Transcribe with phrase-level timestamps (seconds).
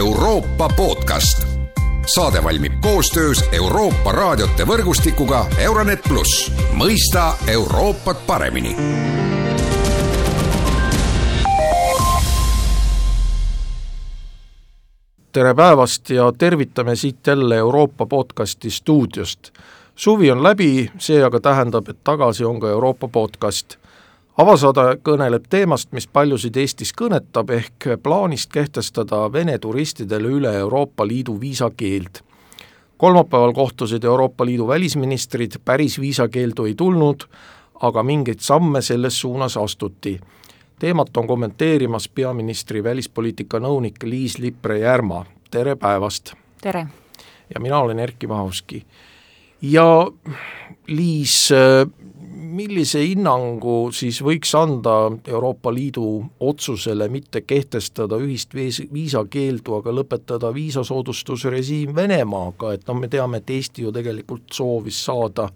[0.00, 1.46] Euroopa podcast.
[2.14, 8.72] saade valmib koostöös Euroopa raadiote võrgustikuga Euronet pluss, mõista Euroopat paremini
[15.32, 19.52] tere päevast ja tervitame siit jälle Euroopa podcasti stuudiost.
[19.96, 23.79] suvi on läbi, see aga tähendab, et tagasi on ka Euroopa podcast.
[24.36, 31.40] Avasaade kõneleb teemast, mis paljusid Eestis kõnetab, ehk plaanist kehtestada Vene turistidele üle Euroopa Liidu
[31.40, 32.22] viisakeeld.
[32.96, 37.24] kolmapäeval kohtusid Euroopa Liidu välisministrid, päris viisakeeldu ei tulnud,
[37.80, 40.20] aga mingeid samme selles suunas astuti
[40.80, 46.32] teemat on kommenteerimas peaministri välispoliitika nõunik Liis Lippre-Järma, tere päevast!
[46.62, 46.86] tere!
[47.54, 48.86] ja mina olen Erkki Vahovski.
[49.62, 50.06] ja
[50.86, 51.50] Liis,
[52.40, 54.94] millise hinnangu siis võiks anda
[55.28, 56.06] Euroopa Liidu
[56.40, 63.50] otsusele mitte kehtestada ühist viis, viisakeeldu, aga lõpetada viisasoodustusrežiim Venemaaga, et noh, me teame, et
[63.50, 65.50] Eesti ju tegelikult soovis saada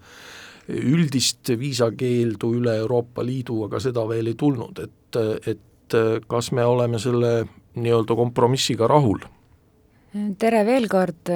[0.68, 5.98] üldist viisakeeldu üle Euroopa Liidu, aga seda veel ei tulnud, et, et
[6.28, 7.36] kas me oleme selle
[7.74, 9.24] nii-öelda kompromissiga rahul?
[10.38, 11.26] tere veel kord,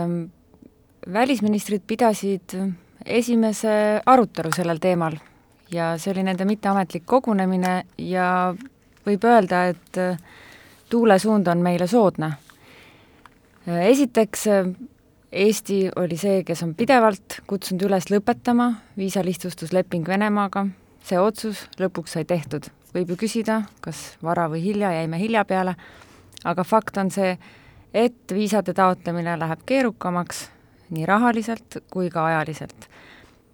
[1.12, 2.54] välisministrid pidasid
[3.04, 3.72] esimese
[4.06, 5.18] arutelu sellel teemal
[5.70, 8.54] ja see oli nende mitteametlik kogunemine ja
[9.06, 10.00] võib öelda, et
[10.90, 12.32] tuulesuund on meile soodne.
[13.66, 14.46] esiteks,
[15.32, 20.66] Eesti oli see, kes on pidevalt kutsunud üles lõpetama viisalihtsustusleping Venemaaga,
[21.04, 25.74] see otsus lõpuks sai tehtud võib ju küsida, kas vara või hilja, jäime hilja peale,
[26.44, 27.36] aga fakt on see,
[27.94, 30.48] et viisade taotlemine läheb keerukamaks
[30.94, 32.88] nii rahaliselt kui ka ajaliselt.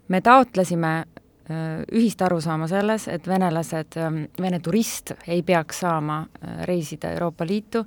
[0.09, 1.05] me taotlesime
[1.45, 3.99] ühist arusaama selles, et venelased,
[4.41, 6.23] Vene turist ei peaks saama
[6.65, 7.85] reisida Euroopa Liitu,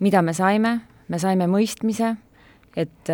[0.00, 2.16] mida me saime, me saime mõistmise,
[2.76, 3.12] et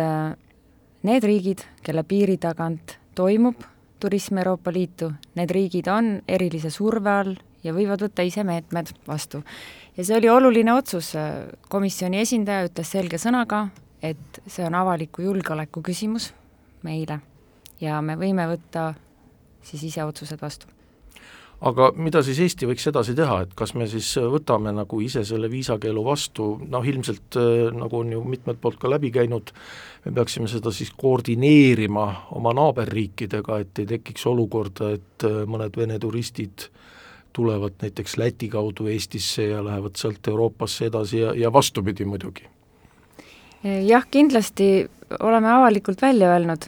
[1.05, 3.61] need riigid, kelle piiri tagant toimub
[3.99, 9.43] turism Euroopa Liitu, need riigid on erilise surve all ja võivad võtta ise meetmed vastu.
[9.97, 11.13] ja see oli oluline otsus,
[11.69, 13.67] komisjoni esindaja ütles selge sõnaga,
[14.01, 16.31] et see on avaliku julgeoleku küsimus
[16.83, 17.19] meile.
[17.81, 18.93] Ja me võime võtta
[19.67, 20.71] siis ise otsused vastu
[21.65, 25.49] aga mida siis Eesti võiks edasi teha, et kas me siis võtame nagu ise selle
[25.49, 29.53] viisakeelu vastu, noh ilmselt äh, nagu on ju mitmelt poolt ka läbi käinud,
[30.05, 32.07] me peaksime seda siis koordineerima
[32.37, 36.69] oma naaberriikidega, et ei tekiks olukorda, et äh, mõned Vene turistid
[37.37, 42.47] tulevad näiteks Läti kaudu Eestisse ja lähevad sealt Euroopasse edasi ja, ja vastupidi muidugi.
[43.85, 44.87] jah, kindlasti
[45.19, 46.65] oleme avalikult välja öelnud,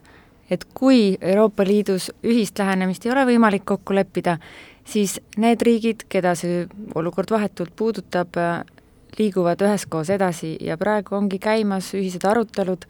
[0.50, 4.38] et kui Euroopa Liidus ühist lähenemist ei ole võimalik kokku leppida,
[4.86, 6.66] siis need riigid, keda see
[6.98, 8.38] olukord vahetult puudutab,
[9.20, 12.86] liiguvad üheskoos edasi ja praegu ongi käimas ühised arutelud,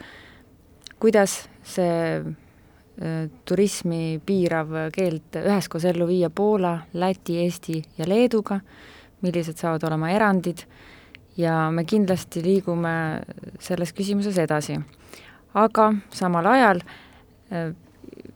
[1.00, 8.60] kuidas see äh, turismi piirav keeld üheskoos ellu viia Poola, Läti, Eesti ja Leeduga,
[9.24, 10.64] millised saavad olema erandid
[11.40, 12.94] ja me kindlasti liigume
[13.64, 14.80] selles küsimuses edasi.
[15.54, 17.09] aga samal ajal äh,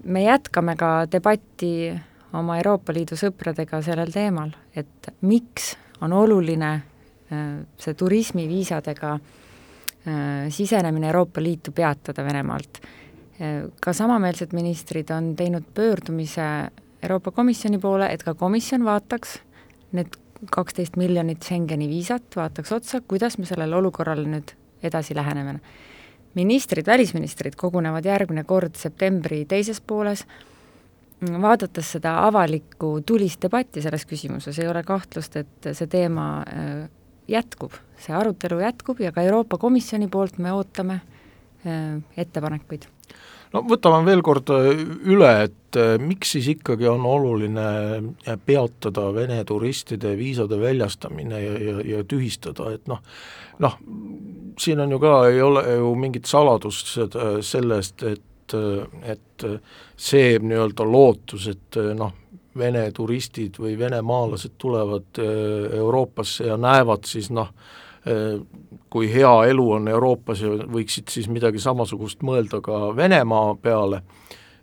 [0.04, 1.94] me jätkame ka debatti
[2.34, 7.46] oma Euroopa Liidu sõpradega sellel teemal, et miks on oluline äh,
[7.80, 12.82] see turismiviisadega äh, sisenemine Euroopa Liitu peatada Venemaalt.
[13.40, 16.50] Äh, ka samameelsed ministrid on teinud pöördumise
[17.04, 19.40] Euroopa Komisjoni poole, et ka komisjon vaataks
[19.94, 20.20] need
[20.52, 25.60] kaksteist miljonit Schengeni viisat, vaataks otsa, kuidas me sellele olukorrale nüüd edasi läheneme.
[26.34, 30.26] Ministrid, välisministrid kogunevad järgmine kord septembri teises pooles
[31.22, 36.72] vaadates seda avalikku tulist debatti selles küsimuses, ei ole kahtlust, et see teema äh,
[37.32, 41.00] jätkub, see arutelu jätkub ja ka Euroopa Komisjoni poolt me ootame
[41.66, 42.90] äh, ettepanekuid.
[43.54, 44.72] No võtame veel kord äh,
[45.14, 47.64] üle, et miks siis ikkagi on oluline
[48.46, 53.02] peatada Vene turistide viisade väljastamine ja, ja, ja tühistada, et noh,
[53.64, 53.80] noh,
[54.62, 56.94] siin on ju ka, ei ole ju mingit saladust
[57.42, 59.44] sellest, et et,
[59.98, 62.12] see nii-öelda lootus, et noh,
[62.58, 67.50] Vene turistid või venemaalased tulevad äh, Euroopasse ja näevad siis noh,
[68.06, 68.38] äh,
[68.94, 74.04] kui hea elu on Euroopas ja võiksid siis midagi samasugust mõelda ka Venemaa peale,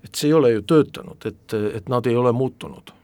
[0.05, 2.95] et see ei ole ju töötanud, et, et nad ei ole muutunud.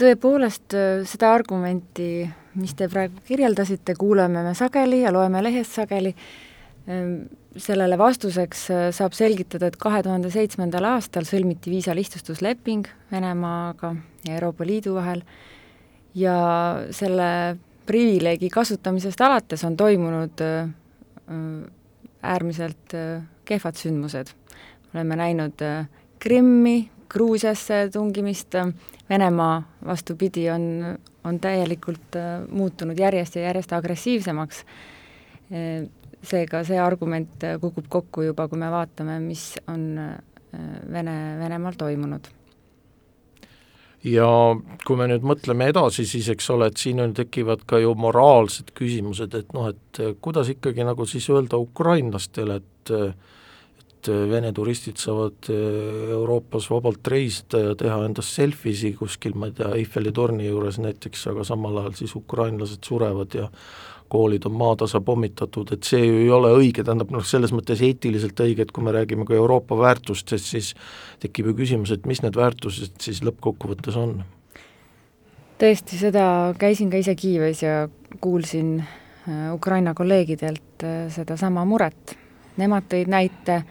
[0.00, 2.26] tõepoolest, äh, seda argumenti,
[2.56, 6.14] mis te praegu kirjeldasite, kuuleme me sageli ja loeme lehest sageli,
[6.86, 7.26] Ehm,
[7.58, 13.90] sellele vastuseks äh, saab selgitada, et kahe tuhande seitsmendal aastal sõlmiti viisalihtsustusleping Venemaaga
[14.26, 15.24] ja Euroopa Liidu vahel
[16.14, 16.36] ja
[16.94, 17.28] selle
[17.86, 20.42] privileegi kasutamisest alates on toimunud
[22.22, 22.94] äärmiselt
[23.44, 24.26] kehvad sündmused.
[24.94, 25.62] oleme näinud
[26.18, 28.54] Krimmi, Gruusiasse tungimist,
[29.08, 32.16] Venemaa vastupidi, on, on täielikult
[32.50, 34.64] muutunud järjest ja järjest agressiivsemaks
[36.22, 39.86] seega see argument kukub kokku juba, kui me vaatame, mis on
[40.92, 42.26] Vene, Venemaal toimunud
[44.06, 44.28] ja
[44.86, 48.70] kui me nüüd mõtleme edasi, siis eks ole, et siin on, tekivad ka ju moraalsed
[48.76, 52.94] küsimused, et noh, et kuidas ikkagi nagu siis öelda ukrainlastele, et
[54.06, 59.72] et Vene turistid saavad Euroopas vabalt reisida ja teha endast selfisi kuskil, ma ei tea,
[59.80, 63.48] Eiffeli torni juures näiteks, aga samal ajal siis ukrainlased surevad ja
[64.08, 68.40] koolid on maatasa pommitatud, et see ju ei ole õige, tähendab noh, selles mõttes eetiliselt
[68.40, 70.72] õige, et kui me räägime ka Euroopa väärtustest, siis
[71.22, 74.20] tekib ju küsimus, et mis need väärtused siis lõppkokkuvõttes on?
[75.58, 77.88] tõesti, seda käisin ka ise Kiievis ja
[78.20, 82.16] kuulsin äh, Ukraina kolleegidelt äh, sedasama muret.
[82.56, 83.62] Nemad tõid näite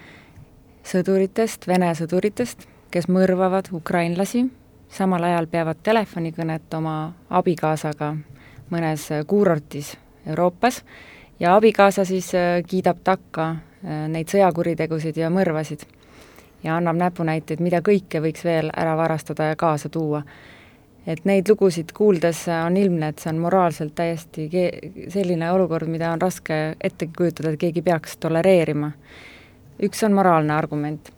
[0.85, 4.45] sõduritest, Vene sõduritest, kes mõrvavad ukrainlasi,
[4.89, 8.15] samal ajal peavad telefonikõnet oma abikaasaga
[8.71, 9.95] mõnes kuurortis
[10.25, 10.83] Euroopas
[11.39, 15.85] ja abikaasa siis äh, kiidab takka äh, neid sõjakuritegusid ja mõrvasid
[16.65, 20.23] ja annab näpunäiteid, mida kõike võiks veel ära varastada ja kaasa tuua.
[21.07, 24.47] et neid lugusid kuuldes on ilmne, et see on moraalselt täiesti
[25.13, 28.91] selline olukord, mida on raske ette kujutada, et keegi peaks tolereerima.
[29.83, 31.11] üks on moraalne argument.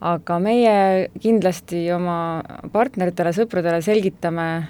[0.00, 2.42] aga meie kindlasti oma
[2.72, 4.68] partneritele, sõpradele selgitame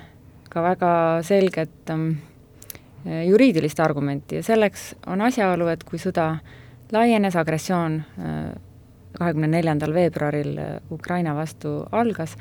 [0.49, 2.36] ka väga selget ähm, Äh,
[3.07, 6.37] juriidilist argumenti ja selleks on asjaolu, et kui sõda
[6.93, 8.39] laienes, agressioon äh,
[9.19, 12.37] kahekümne neljandal veebruaril äh, Ukraina vastu algas,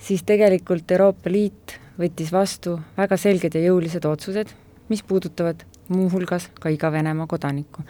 [0.00, 4.54] siis tegelikult Euroopa Liit võttis vastu väga selged ja jõulised otsused,
[4.88, 7.84] mis puudutavad muuhulgas ka iga Venemaa kodanikku.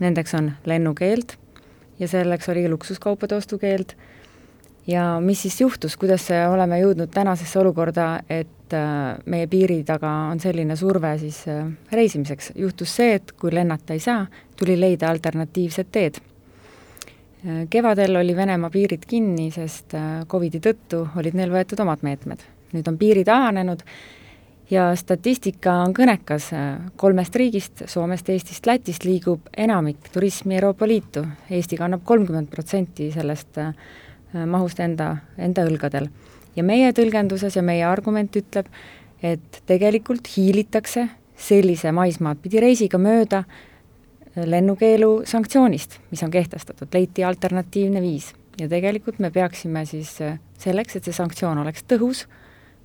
[0.00, 1.36] Nendeks on lennukeeld
[2.00, 3.92] ja selleks oli luksuskaupade ostukeeld
[4.90, 10.40] ja mis siis juhtus, kuidas oleme jõudnud tänasesse olukorda, et äh, meie piiri taga on
[10.42, 14.24] selline surve siis äh, reisimiseks, juhtus see, et kui lennata ei saa,
[14.58, 16.20] tuli leida alternatiivsed teed.
[16.20, 19.96] Äh, kevadel oli Venemaa piirid kinni, sest
[20.28, 22.48] Covidi tõttu olid neil võetud omad meetmed.
[22.70, 23.80] nüüd on piirid avanenud
[24.70, 26.52] ja statistika on kõnekas,
[26.96, 33.58] kolmest riigist, Soomest, Eestist, Lätist liigub enamik turismi Euroopa Liitu, Eesti kannab kolmkümmend protsenti sellest
[34.32, 36.08] mahust enda, enda õlgadel
[36.56, 38.68] ja meie tõlgenduses ja meie argument ütleb,
[39.22, 41.08] et tegelikult hiilitakse
[41.40, 43.44] sellise maismaad pidi reisiga mööda
[44.36, 48.34] lennukeelu sanktsioonist, mis on kehtestatud, leiti alternatiivne viis.
[48.60, 50.18] ja tegelikult me peaksime siis
[50.58, 52.26] selleks, et see sanktsioon oleks tõhus,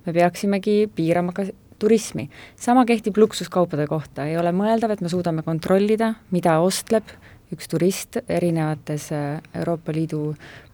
[0.05, 1.45] me peaksimegi piirama ka
[1.79, 2.29] turismi.
[2.55, 7.03] sama kehtib luksuskaupade kohta, ei ole mõeldav, et me suudame kontrollida, mida ostleb
[7.53, 10.21] üks turist erinevates Euroopa Liidu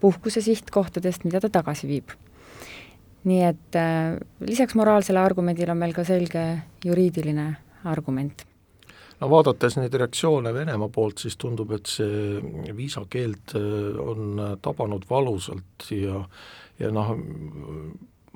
[0.01, 2.13] puhkuse sihtkohtadest, mida ta tagasi viib.
[3.27, 6.45] Nii et äh, lisaks moraalsele argumendile on meil ka selge
[6.85, 7.51] juriidiline
[7.91, 8.47] argument.
[9.21, 12.39] No vaadates neid reaktsioone Venemaa poolt, siis tundub, et see
[12.77, 16.23] viisakeeld äh, on tabanud valusalt ja
[16.81, 17.11] ja noh,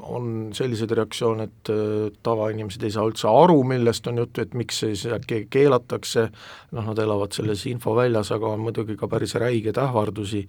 [0.04, 4.82] on selliseid reaktsioone, et äh, tavainimesed ei saa üldse aru, millest on juttu, et miks
[4.84, 6.28] siis äkki keelatakse,
[6.76, 10.44] noh, nad elavad selles infoväljas, aga on muidugi ka päris räigeid ähvardusi,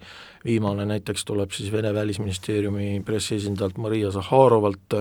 [0.45, 4.97] viimane näiteks tuleb siis Vene Välisministeeriumi pressiesindajalt Maria Zahharovalt,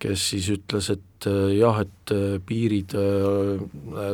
[0.00, 2.96] kes siis ütles, et äh, jah, et äh, piirid,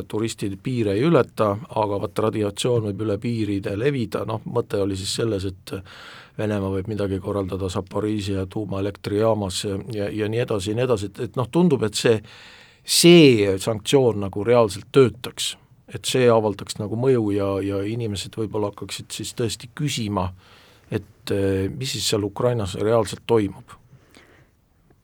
[0.07, 5.17] turistid piire ei ületa, aga vaat radiatsioon võib üle piiride levida, noh, mõte oli siis
[5.17, 5.75] selles, et
[6.37, 7.69] Venemaa võib midagi korraldada
[8.53, 12.19] tuumaelektrijaamas ja, ja, ja nii edasi ja nii edasi, et, et noh, tundub, et see,
[12.83, 15.55] see sanktsioon nagu reaalselt töötaks.
[15.87, 20.33] et see avaldaks nagu mõju ja, ja inimesed võib-olla hakkaksid siis tõesti küsima,
[20.91, 23.77] et eh, mis siis seal Ukrainas reaalselt toimub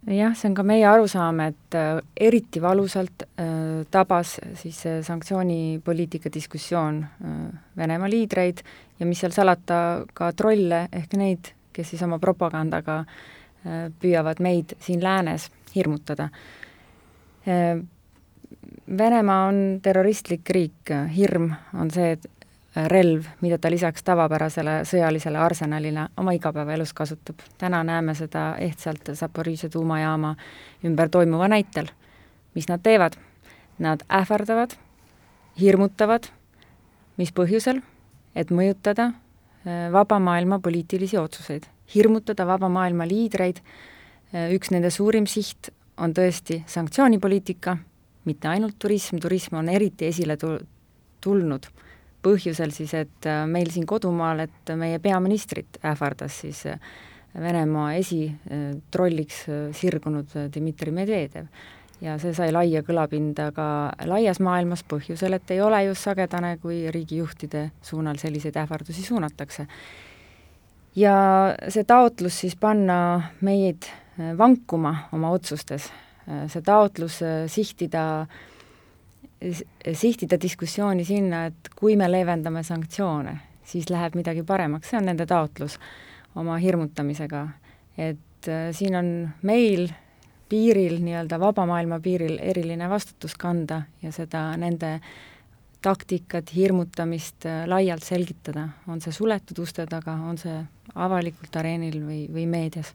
[0.07, 6.31] jah, see on ka meie arusaam, et äh, eriti valusalt äh, tabas siis see sanktsioonipoliitika
[6.33, 7.39] diskussioon äh,
[7.77, 8.63] Venemaa liidreid
[8.99, 14.77] ja mis seal salata, ka trolle ehk neid, kes siis oma propagandaga äh, püüavad meid
[14.83, 16.29] siin läänes hirmutada
[17.47, 17.81] äh,.
[18.83, 21.47] Venemaa on terroristlik riik, hirm
[21.79, 22.17] on see,
[22.75, 27.39] relv, mida ta lisaks tavapärasele sõjalisele arsenalile oma igapäevaelus kasutab.
[27.57, 30.35] täna näeme seda ehtsalt Zaporižžja tuumajaama
[30.85, 31.87] ümber toimuva näitel.
[32.55, 33.13] mis nad teevad?
[33.79, 34.71] Nad ähvardavad,
[35.59, 36.23] hirmutavad,
[37.17, 37.81] mis põhjusel?
[38.35, 41.63] et mõjutada äh, vaba maailma poliitilisi otsuseid,
[41.95, 43.61] hirmutada vaba maailma liidreid,
[44.33, 47.77] äh, üks nende suurim siht on tõesti sanktsioonipoliitika,
[48.25, 50.59] mitte ainult turism, turism on eriti esile tu-,
[51.21, 51.69] tulnud
[52.23, 56.79] põhjusel siis, et äh, meil siin kodumaal, et meie peaministrit ähvardas siis äh,
[57.33, 59.39] Venemaa esitrolliks
[59.73, 61.47] sirgunud Dmitri Medvedev.
[62.03, 63.65] ja see sai laia kõlapinda ka
[64.05, 69.65] laias maailmas põhjusel, et ei ole just sagedane, kui riigijuhtide suunal selliseid ähvardusi suunatakse.
[70.95, 71.15] ja
[71.69, 73.89] see taotlus siis panna meid
[74.37, 75.89] vankuma oma otsustes,
[76.53, 77.17] see taotlus
[77.49, 78.52] sihtida äh,
[79.93, 83.35] sihtida diskussiooni sinna, et kui me leevendame sanktsioone,
[83.67, 85.79] siis läheb midagi paremaks, see on nende taotlus
[86.39, 87.47] oma hirmutamisega.
[87.97, 89.91] et äh, siin on meil
[90.49, 94.99] piiril, nii-öelda vaba maailma piiril eriline vastutus kanda ja seda nende
[95.83, 100.57] taktikat, hirmutamist äh, laialt selgitada, on see suletud uste taga, on see
[100.95, 102.93] avalikult areenil või, või meedias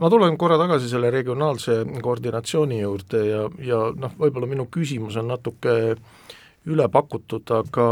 [0.00, 5.30] ma tulen korra tagasi selle regionaalse koordinatsiooni juurde ja, ja noh, võib-olla minu küsimus on
[5.32, 5.96] natuke
[6.66, 7.88] üle pakutud, aga,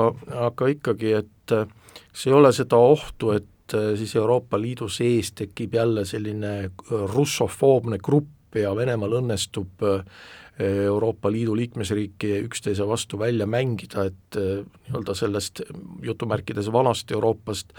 [0.49, 6.05] aga ikkagi, et kas ei ole seda ohtu, et siis Euroopa Liidu sees tekib jälle
[6.05, 6.71] selline
[7.15, 9.87] russofoobne grupp ja Venemaal õnnestub
[10.59, 15.65] Euroopa Liidu liikmesriiki üksteise vastu välja mängida, et nii-öelda sellest
[16.03, 17.73] jutumärkides vanast Euroopast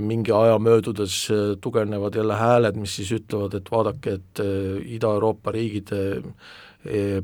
[0.00, 1.28] mingi aja möödudes
[1.60, 4.42] tugevnevad jälle hääled, mis siis ütlevad, et vaadake, et
[4.96, 5.90] Ida-Euroopa riigid,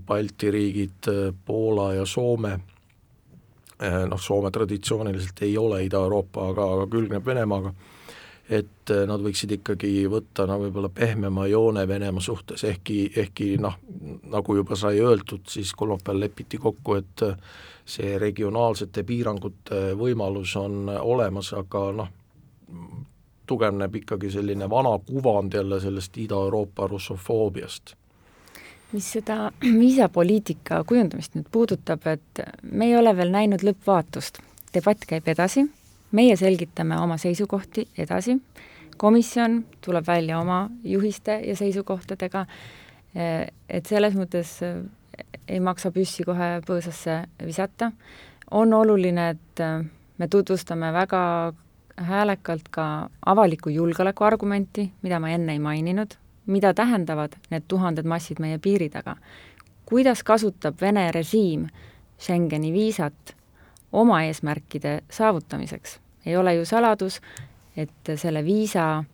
[0.07, 1.11] Balti riigid,
[1.47, 2.57] Poola ja Soome,
[4.11, 7.73] noh, Soome traditsiooniliselt ei ole Ida-Euroopa, aga, aga külgneb Venemaaga,
[8.49, 13.77] et nad võiksid ikkagi võtta no võib-olla pehmema joone Venemaa suhtes, ehkki, ehkki noh,
[14.33, 17.25] nagu juba sai öeldud, siis kolmapäeval lepiti kokku, et
[17.89, 22.11] see regionaalsete piirangute võimalus on olemas, aga noh,
[23.49, 27.95] tugevneb ikkagi selline vana kuvand jälle sellest Ida-Euroopa russofoobiast.
[28.93, 29.53] Mis seda
[29.83, 34.41] viisapoliitika kujundamist nüüd puudutab, et me ei ole veel näinud lõppvaatust.
[34.75, 35.65] debatt käib edasi,
[36.13, 38.39] meie selgitame oma seisukohti edasi,
[38.97, 42.47] komisjon tuleb välja oma juhiste ja seisukohtadega,
[43.69, 44.59] et selles mõttes
[45.49, 47.93] ei maksa püssi kohe põõsasse visata.
[48.51, 49.85] on oluline, et äh,
[50.19, 51.53] me tutvustame väga
[51.97, 56.15] häälekalt ka avaliku julgeoleku argumenti, mida ma enne ei maininud,
[56.47, 59.17] mida tähendavad need tuhanded massid meie piiri taga.
[59.87, 61.69] kuidas kasutab Vene režiim
[62.19, 63.35] Schengeni viisat
[63.93, 66.01] oma eesmärkide saavutamiseks.
[66.27, 67.21] ei ole ju saladus,
[67.77, 69.05] et selle viisa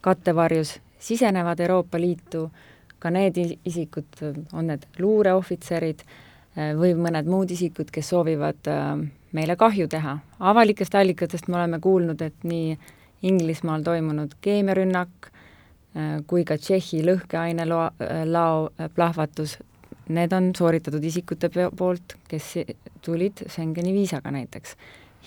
[0.00, 2.50] kattevarjus sisenevad Euroopa Liitu
[2.98, 4.20] ka need isikud,
[4.52, 8.96] on need luureohvitserid äh, või mõned muud isikud, kes soovivad äh,
[9.36, 10.18] meile kahju teha.
[10.40, 12.78] avalikest allikatest me oleme kuulnud, et nii
[13.24, 17.90] Inglismaal toimunud keemiarünnak äh, kui ka Tšehhi lõhkeainelao,
[18.24, 19.58] lao plahvatus,
[20.08, 22.54] need on sooritatud isikute poolt, kes
[23.02, 24.76] tulid Schengeni viisaga näiteks.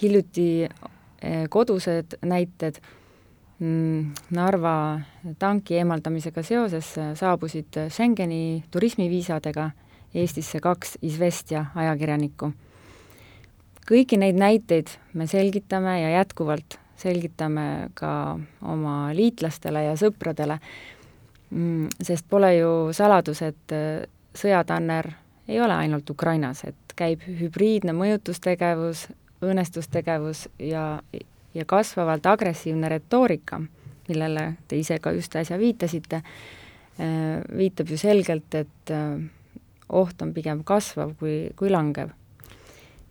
[0.02, 0.68] hiljuti
[1.50, 2.78] kodused näited
[3.58, 5.00] Mm, Narva
[5.42, 9.72] tanki eemaldamisega seoses saabusid Schengeni turismiviisadega
[10.14, 12.52] Eestisse kaks Izvestja ajakirjanikku.
[13.88, 20.60] kõiki neid näiteid me selgitame ja jätkuvalt selgitame ka oma liitlastele ja sõpradele,
[21.50, 24.06] mm, sest pole ju saladus, et äh,
[24.38, 25.12] sõjatanner
[25.48, 29.08] ei ole ainult Ukrainas, et käib hübriidne mõjutustegevus,
[29.42, 31.00] õõnestustegevus ja
[31.58, 33.60] ja kasvavalt agressiivne retoorika,
[34.08, 36.22] millele te ise ka just äsja viitasite,
[37.58, 38.94] viitab ju selgelt, et
[39.90, 42.14] oht on pigem kasvav kui, kui langev.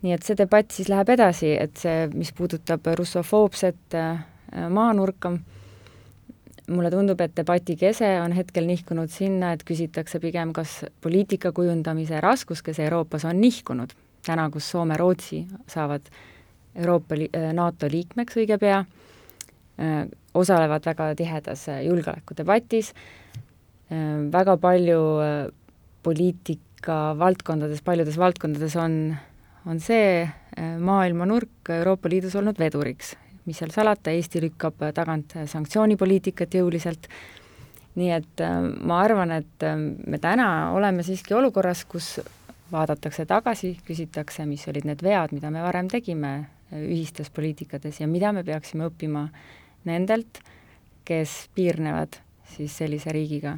[0.03, 3.97] nii et see debatt siis läheb edasi, et see, mis puudutab russofoobset
[4.71, 5.33] maanurka,
[6.69, 12.21] mulle tundub, et debati kese on hetkel nihkunud sinna, et küsitakse pigem, kas poliitika kujundamise
[12.21, 13.93] raskuskese Euroopas on nihkunud,
[14.27, 16.25] täna, kus Soome-Rootsi saavad äh,
[16.77, 18.83] Euroopa li-, äh, NATO liikmeks õige pea,
[19.81, 19.99] äh,
[20.37, 22.93] osalevad väga tihedas äh, julgeolekudebatis,
[24.35, 25.01] väga palju
[26.03, 28.97] poliitika valdkondades, paljudes valdkondades on,
[29.63, 30.25] on see
[30.83, 33.13] maailmanurk Euroopa Liidus olnud veduriks.
[33.47, 37.09] Mis seal salata, Eesti lükkab tagant sanktsioonipoliitikat jõuliselt,
[37.97, 38.43] nii et
[38.83, 39.67] ma arvan, et
[40.07, 42.17] me täna oleme siiski olukorras, kus
[42.73, 46.35] vaadatakse tagasi, küsitakse, mis olid need vead, mida me varem tegime,
[46.75, 49.29] ühistes poliitikates ja mida me peaksime õppima
[49.87, 50.43] nendelt,
[51.07, 52.19] kes piirnevad
[52.57, 53.57] siis sellise riigiga,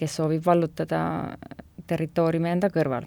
[0.00, 1.00] kes soovib vallutada
[1.88, 3.06] territooriumi enda kõrval.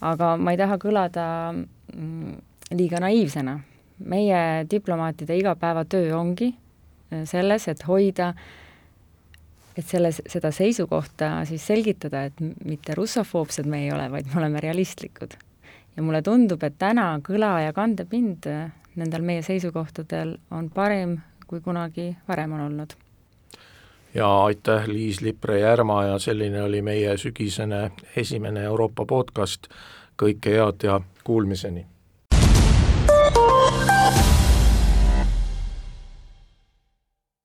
[0.00, 2.34] aga ma ei taha kõlada mm,
[2.78, 3.58] liiga naiivsena.
[3.98, 6.54] Meie diplomaatide igapäevatöö ongi
[7.24, 8.34] selles, et hoida
[9.78, 14.60] et selles, seda seisukohta siis selgitada, et mitte russofoobsed me ei ole, vaid me oleme
[14.60, 15.36] realistlikud.
[15.96, 18.46] ja mulle tundub, et täna kõla ja kandepind
[18.98, 22.94] nendel meie seisukohtadel on parem, kui kunagi varem on olnud
[24.14, 29.68] ja aitäh, Liis Lipre-Järma ja selline oli meie sügisene esimene Euroopa podcast,
[30.18, 31.86] kõike head ja kuulmiseni!